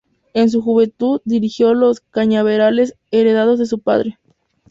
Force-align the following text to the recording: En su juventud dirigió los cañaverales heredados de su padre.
En 0.33 0.49
su 0.49 0.63
juventud 0.63 1.21
dirigió 1.25 1.75
los 1.75 1.99
cañaverales 1.99 2.95
heredados 3.11 3.59
de 3.59 3.67
su 3.67 3.81
padre. 3.83 4.17